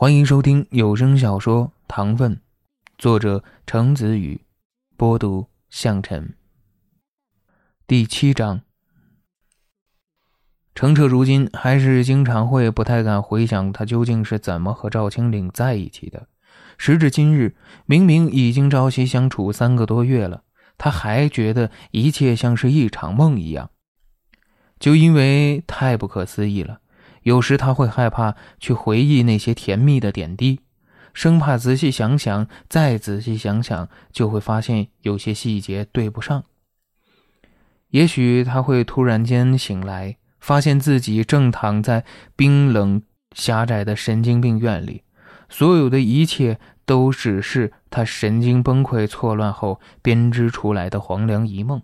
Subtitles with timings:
[0.00, 2.36] 欢迎收听有声小说《糖分》，
[2.96, 4.40] 作者程子宇，
[4.96, 6.32] 播读向晨。
[7.86, 8.62] 第七章，
[10.74, 16.28] 程澈如今还是经常会不太敢回想他究竟是怎么和赵青岭在一起的。
[16.78, 17.54] 时至今日，
[17.84, 20.44] 明明已经朝夕相处三个多月了，
[20.78, 23.68] 他还觉得一切像是一场梦一样，
[24.78, 26.80] 就因为太不可思议了。
[27.22, 30.60] 有时他会害怕去回忆那些甜蜜的点滴，
[31.12, 36.44] 生怕仔细想想，再仔细想想，就会发现有些细节对不上。
[37.90, 42.04] 也许他会突然间醒来，发现自己正躺在
[42.36, 43.02] 冰冷
[43.34, 45.02] 狭窄的神经病院里，
[45.48, 51.82] 所有的一切都只是他神经崩溃错乱后编织出来的黄粱一梦。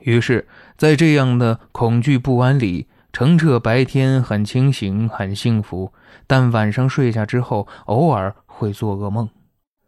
[0.00, 2.86] 于是，在这样的恐惧不安里。
[3.12, 5.92] 程澈白天很清醒，很幸福，
[6.26, 9.28] 但晚上睡下之后，偶尔会做噩梦。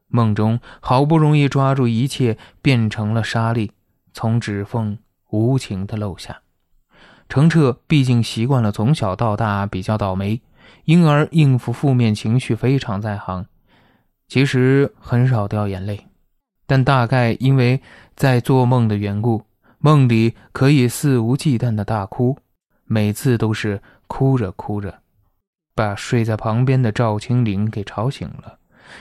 [0.09, 3.73] 梦中好不容易抓住一切，变成了沙粒，
[4.13, 4.99] 从指缝
[5.31, 6.43] 无情地漏下。
[7.27, 10.43] 程澈毕竟习惯了从小到大比较倒霉，
[10.85, 13.47] 因而应付负面情绪非常在行。
[14.29, 16.07] 其实很少掉眼泪，
[16.67, 17.81] 但大概因为
[18.15, 19.45] 在做梦的缘故，
[19.79, 22.37] 梦里可以肆无忌惮的大哭。
[22.87, 25.01] 每次都是哭着哭着，
[25.75, 28.59] 把睡在旁边的赵青林给吵醒了，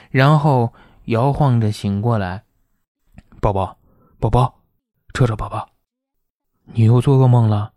[0.10, 0.74] 然后
[1.06, 2.44] 摇晃着醒过来
[3.42, 3.78] ：“宝宝，
[4.20, 4.62] 宝宝，
[5.14, 5.70] 彻彻宝宝，
[6.74, 7.74] 你又做噩梦了。”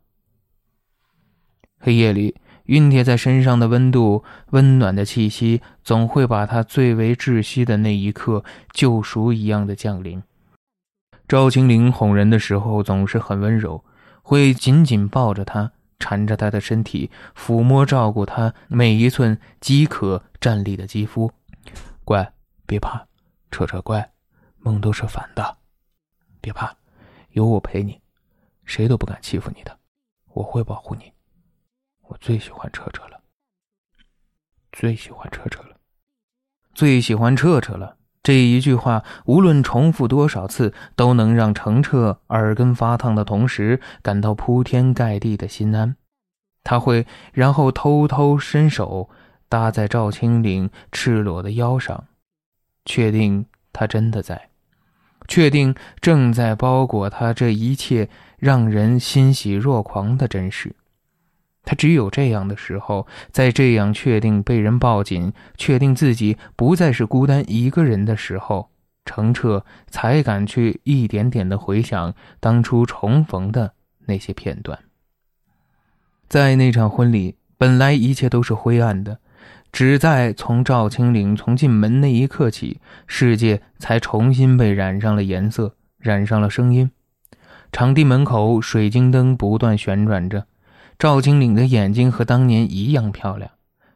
[1.79, 10.23] 黑夜里，熨贴在身上的温度、温暖的气息，总会把他最为窒息的那一刻救赎一样的降临。
[11.29, 13.85] 赵青林哄人的时候总是很温柔，
[14.23, 15.73] 会紧紧抱着他。
[15.99, 21.33] 缠着他的身体，抚摸照顾他每一寸饥渴站立的肌肤。
[22.05, 22.33] 乖，
[22.67, 23.07] 别怕，
[23.51, 24.13] 彻彻乖，
[24.59, 25.59] 梦都是反的，
[26.41, 26.77] 别怕，
[27.31, 28.01] 有我陪你，
[28.65, 29.79] 谁都不敢欺负你的，
[30.33, 31.13] 我会保护你。
[32.03, 33.21] 我最喜欢彻彻了，
[34.71, 35.77] 最喜欢彻彻了，
[36.73, 37.97] 最喜欢彻彻了。
[38.27, 45.95] 这一句话，无论重复多少次，都能让程澈耳根发烫的同时，感到铺天盖地的心安。
[46.65, 49.09] 他会然后偷偷伸手
[49.49, 52.09] 搭在赵青岭赤裸的腰上，
[52.85, 54.49] 确定他真的在，
[55.29, 58.09] 确定正在包裹他这一切
[58.41, 60.75] 让人欣喜若狂的真实。
[61.67, 68.71] 他只有这样的时候，在这样确定被人抱紧、确定自己不再是孤单一个人的时候，
[69.05, 73.73] 程澈才敢去一点点的回想当初重逢的
[74.07, 74.79] 那些片段。
[76.29, 79.19] 在那场婚礼，本来一切都是灰暗的，
[79.73, 86.91] 只在从赵青岭从进门那一刻起，世界才重新被染上了颜色，染上了声音。
[87.73, 90.47] 场地门口，水晶灯不断旋转着。
[90.99, 93.51] 赵青岭的眼睛和当年一样漂亮，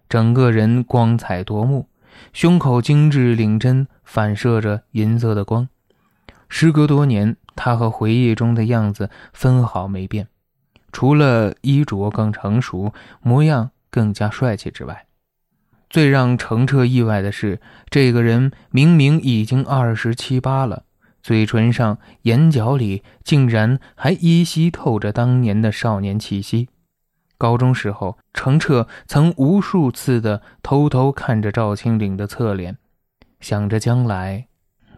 [0.06, 1.88] 整个人光彩夺目，
[2.34, 5.66] 胸口精致领针反射着银色的光。
[6.50, 10.28] 时隔多年，他和回忆中的样子分毫没变，
[10.92, 15.06] 除了衣着更成熟，模样更加帅气之外，
[15.88, 20.82] 最让程澈意外的是，这个人明明已经二十七八了，
[21.22, 26.68] 嘴唇上、眼角里竟然还依稀透着当年的少年气息。
[27.40, 32.76] 高中时候，程澈曾无数次的偷偷看着赵青岭的侧脸，
[33.40, 34.46] 想着将来，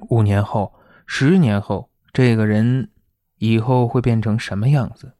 [0.08, 0.74] 五年后、
[1.06, 2.90] 十年后，这个人
[3.38, 5.12] 以后会变成什么样子。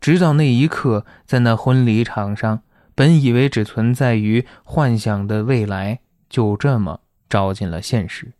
[0.00, 2.62] 直到那一刻，在那婚礼场上，
[2.96, 8.32] 本以为只存在于幻想的未来，就这么照进了现实。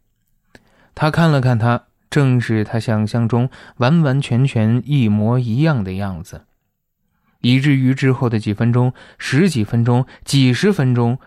[0.96, 6.46] 他看了看他，正是他想象中完完全全一模一样的样子。
[7.40, 11.18] 以至于之后的几分钟、十几分钟、几十分钟，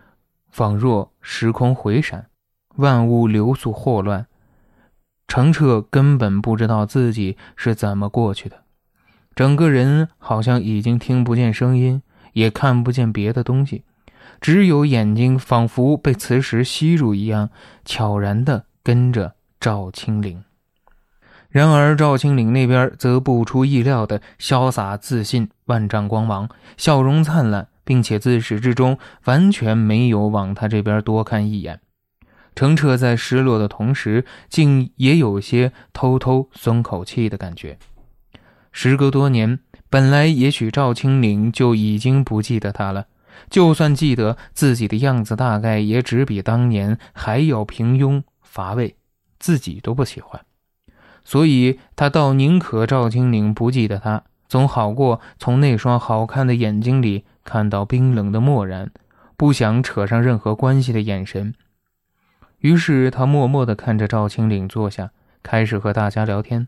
[0.50, 2.28] 仿若时空回闪，
[2.76, 4.28] 万物流速霍乱。
[5.28, 8.64] 程澈根本不知道自己是怎么过去的，
[9.34, 12.02] 整个人好像已经听不见声音，
[12.34, 13.86] 也看不见别的东西，
[14.42, 17.50] 只有眼睛仿佛被磁石吸入一样，
[17.86, 20.44] 悄然地跟着赵青灵。
[21.52, 31.82] 然而赵青岭那边则不出意料的潇洒自信、万丈光芒，笑容灿烂，并且自始至终完全没有往他这边多看一眼。
[32.56, 37.78] 程澈在失落的同时，竟也有些偷偷松口气的感觉。
[38.72, 39.60] 时隔多年，
[39.90, 43.08] 本来也许赵青岭就已经不记得他了，
[43.50, 48.96] 就算记得自己的样子，大概也只比当年还要平庸乏味，
[49.38, 50.40] 自己都不喜欢。
[51.24, 58.92] 所以他倒宁可赵青岭不记得他，总好过从那双好看的眼睛里看到冰冷的漠然，
[59.38, 61.54] 不想扯上任何关系的眼神。
[62.60, 66.68] 于是他默默地看着赵青岭坐下，开始和大家聊天，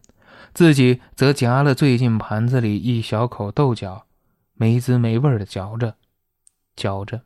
[0.54, 4.06] 自己则夹了最近盘子里一小口豆角，
[4.56, 5.96] 没滋没味地嚼着，
[6.76, 7.22] 嚼着。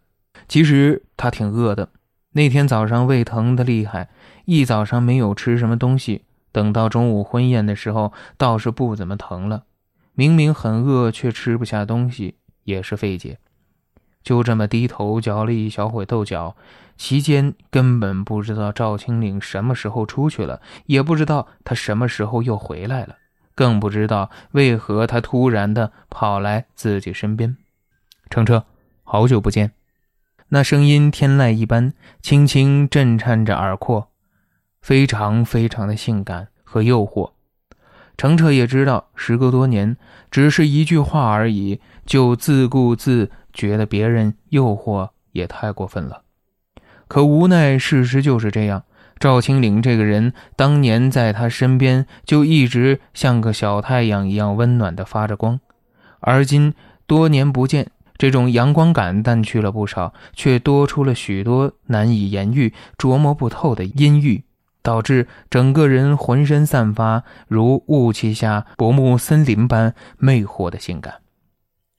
[0.47, 1.89] 其实他挺饿的，
[2.33, 4.09] 那天早上胃疼得厉害，
[4.45, 6.25] 一早上没有吃什么东西。
[6.57, 9.65] 等到中午婚宴的时候，倒是不怎么疼了。
[10.15, 13.37] 明明很饿，却吃不下东西，也是费解。
[14.23, 16.55] 就这么低头嚼了一小会豆角，
[16.97, 23.17] 期间根本不知道赵青岭什么时候出去了，也不知道他什么时候又回来了，
[23.53, 27.55] 更不知道为何他突然的跑来自己身边。
[28.31, 28.63] 程程，
[29.03, 29.73] 好久不见。
[30.47, 31.93] 那声音天籁一般，
[32.23, 34.09] 轻轻震颤着耳廓。
[34.81, 37.31] 非常非常的性感和诱惑，
[38.17, 39.97] 程澈也知道，时隔多年，
[40.31, 46.21] 只是一句话而已，就自顾自觉得别人诱惑也太过分了。
[47.07, 48.83] 可无奈，事实就是这样。
[49.19, 55.59] 赵青岭这个人，当年在他身边就一直像个小太阳一样温暖的发着光，
[56.19, 56.75] 而今
[57.07, 64.43] 多年不见，这种阳光感淡去了不少，却多出了许多难以言喻、琢磨不透的阴郁。
[64.87, 71.15] 导致整个人浑身散发如雾气下薄暮森林般魅惑的性感，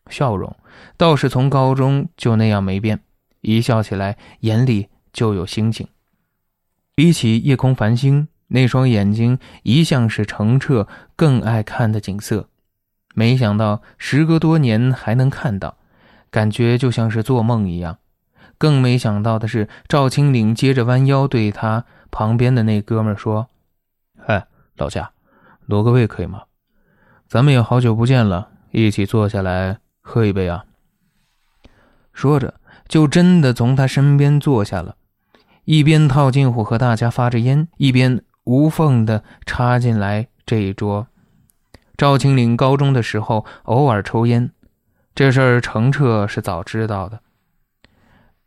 [0.08, 0.56] 笑容
[0.96, 3.00] 倒是从高中就那样没变，
[3.42, 5.86] 一笑起来眼里就有星星。
[6.94, 12.48] 比起夜空繁星，那双眼睛一向是澄澈更爱看的景色。
[13.14, 15.76] 没想到时隔多年还能看到，
[16.30, 17.98] 感觉就像是做梦一样。
[18.58, 21.84] 更没想到的是，赵青岭接着弯腰对他。
[22.10, 23.48] 旁边的那哥们说
[24.18, 24.46] ：“嗨，
[24.76, 25.12] 老夏，
[25.66, 26.44] 挪个位可以吗？
[27.28, 30.64] 咱们也好久不见了，一起坐下来喝一杯啊。”
[32.14, 32.54] 说着，
[32.88, 34.96] 就真的从他身边坐下了，
[35.64, 41.06] 一边套近乎和大家发着烟，一边无缝的插进来这一桌。
[41.96, 44.50] 赵青岭高中的时候偶尔抽烟，
[45.14, 47.20] 这事儿程澈是早知道的。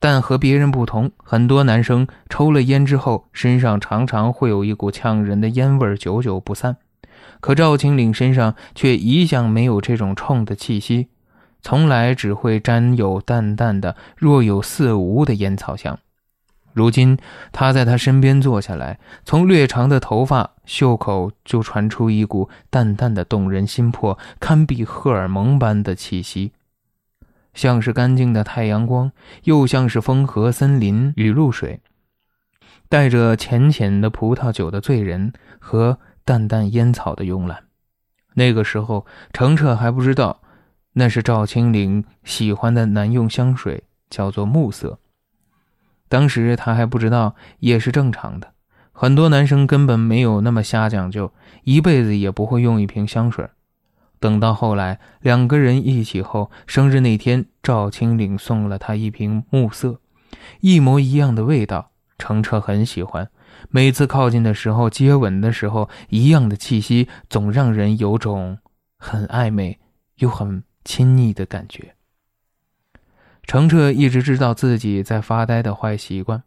[0.01, 6.77] 但和别人不同，很多男生抽了烟之后，身上常常会有一股呛人的烟味，久久不散。
[7.39, 11.09] 可赵青岭身上却一向没有这种冲的气息，
[11.61, 15.99] 从来只会沾有淡淡的、若有似无的烟草香。
[16.73, 17.19] 如今
[17.51, 26.53] 他在他身边坐下来，从略长的头发、袖口就传出一股淡淡的、动人心魄、堪比荷尔蒙般的气息。
[27.53, 29.11] 像是干净的太阳光，
[29.43, 31.81] 又像是风和森林雨露水，
[32.89, 37.63] 带着浅浅的葡萄酒的醉人和淡淡烟草的慵懒。
[38.35, 40.41] 那个时候，程澈还不知道，
[40.93, 44.99] 那是赵青岭喜欢的男用香水，叫做暮色。
[46.07, 48.53] 当时他还不知道，也是正常的。
[48.93, 51.33] 很多男生根本没有那么瞎讲究，
[51.63, 53.49] 一辈子也不会用一瓶香水。
[54.21, 59.99] 等到后来，两个人一起后，生日那天，赵青岭送了他一瓶暮色，
[60.59, 61.89] 一模一样的味道。
[62.19, 63.31] 程澈很喜欢，
[63.71, 68.59] 每次靠近的时候，接吻的时候，一样的气息，总让人有种
[68.99, 69.79] 很暧昧
[70.17, 71.95] 又很亲昵的感觉。
[73.41, 76.43] 程澈一直知道自己在发呆的坏习惯，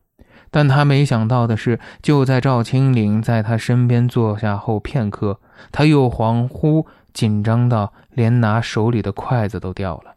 [0.52, 5.40] 但他没想到的是，就在赵青岭在他身边坐下后片刻，
[5.72, 6.86] 他又恍惚。
[7.14, 10.16] 紧张到连拿手里的筷子都掉了，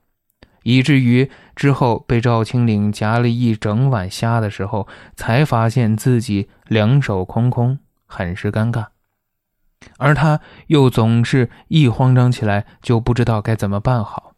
[0.64, 8.88] 以至于之后被赵青岭夹了一整碗虾的时候，才发现自己两手空空，很是尴尬。
[9.98, 14.34] 而他又总是一慌张起来就不知道该怎么办好，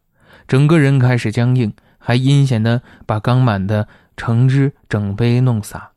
[0.45, 3.87] 整个人开始僵硬，还阴险的把刚满的
[4.17, 5.91] 橙汁整杯弄洒。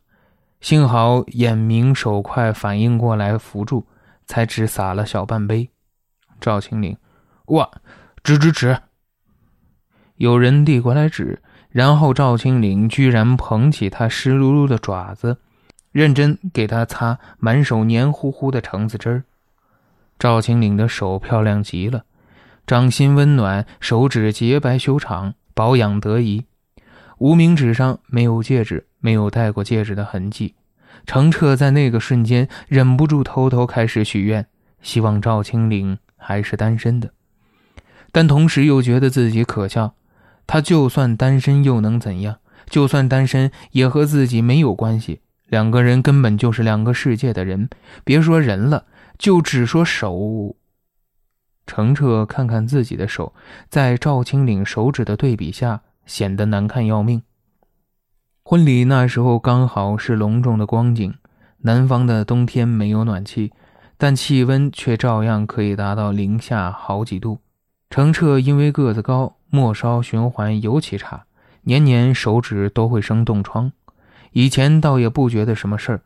[0.60, 3.84] 幸好眼明手快，反应过来扶住，
[4.26, 5.71] 才只洒了小半杯。
[6.42, 6.96] 赵青岭，
[7.46, 7.70] 哇，
[8.24, 8.76] 纸纸纸！
[10.16, 15.38] 有人递过来纸，然后赵青岭居然捧起他湿漉漉的爪子，
[15.92, 19.24] 认真给他擦满手黏糊糊的橙子汁儿。
[20.18, 22.04] 赵青岭的手漂亮极了，
[22.66, 26.44] 掌心温暖，手指洁白修长，保养得宜。
[27.18, 30.56] 无名指上没有戒指，没有戴过戒指的痕迹。
[31.06, 34.46] 程澈在那个瞬间忍不住偷偷开始许愿，
[34.80, 35.98] 希望赵青岭。
[36.22, 37.12] 还是单身的，
[38.12, 39.94] 但同时又觉得自己可笑。
[40.46, 42.38] 他就算单身又能怎样？
[42.68, 45.20] 就算单身也和自己没有关系。
[45.46, 47.68] 两个人根本就是两个世界的人，
[48.04, 48.86] 别说人了，
[49.18, 50.56] 就只说手。
[51.66, 53.34] 程澈看看自己的手，
[53.68, 57.22] 在赵青岭手指的对比下，显得难看要命。
[58.42, 61.14] 婚礼那时候刚好是隆重的光景，
[61.58, 63.52] 南方的冬天没有暖气，
[64.02, 67.38] 但气温却照样可以达到零下好几度。
[67.88, 71.22] 程澈因为个子高，末梢循环尤其差，
[71.60, 73.70] 年年手指都会生冻疮。
[74.32, 76.00] 以前倒也不觉得什么事儿，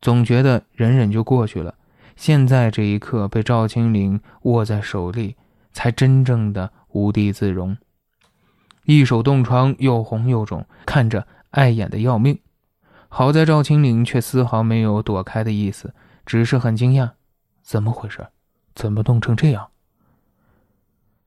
[0.00, 1.76] 总觉得忍忍就过去了。
[2.16, 5.36] 现在这一刻被赵青岭握在手里，
[5.72, 7.76] 才真正的无地自容。
[8.86, 12.36] 一手冻疮又红又肿，看着碍眼的要命。
[13.08, 15.94] 好在赵青岭却丝毫没有躲开的意思，
[16.26, 17.10] 只是很惊讶：
[17.62, 18.26] 怎么回事？
[18.74, 19.70] 怎么冻成这样？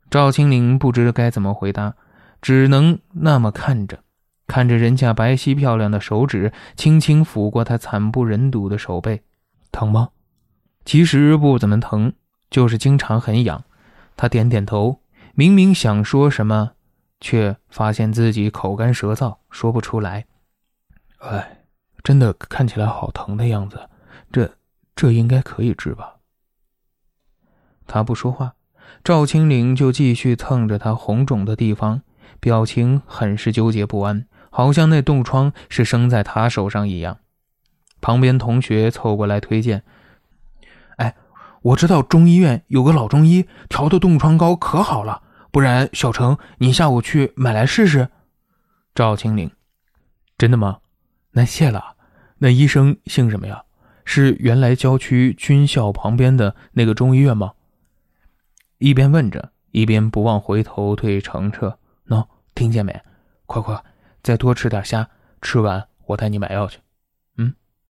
[0.09, 1.95] 赵青岭不知该怎么回答，
[2.41, 3.99] 只能那么看着，
[4.47, 9.23] 看着人家白皙漂亮的手指，轻轻抚过他惨不忍睹的手背，
[9.71, 10.09] 疼吗？
[10.85, 12.13] 其实不怎么疼，
[12.49, 13.63] 就是经常很痒。
[14.15, 15.01] 他点点头，
[15.35, 16.71] 明明想说什么，
[17.19, 20.25] 却发现自己口干舌燥，说不出来。
[21.19, 21.65] 哎，
[22.01, 23.89] 真的看起来好疼的样子，
[24.31, 24.56] 这
[24.97, 26.15] 这应该可以治吧？
[27.85, 28.55] 他不说话，
[29.03, 32.01] 赵青岭就继续蹭着他红肿的地方，
[32.39, 37.19] 表情很是纠结不安，好像那冻疮是生在他手上一样。
[38.01, 39.83] 旁边同学凑过来推荐。
[40.95, 41.15] 哎
[41.61, 48.09] 我知道中医院有个老中医调的冻疮膏可好了，不然小程你下午去买来试试。
[48.95, 49.51] 赵青岭，
[50.39, 50.79] 真的吗？
[51.31, 51.95] 那谢了。
[52.39, 53.63] 那医生姓什么呀？
[54.09, 57.51] 是原来郊区军校旁边的那个中医院吗？
[58.77, 63.01] 一边问着，一边不忘回头对程澈：“喏，听见没？
[63.45, 63.83] 快快，
[64.23, 65.09] 再多吃点虾，
[65.41, 66.79] 吃完我带你买药去。”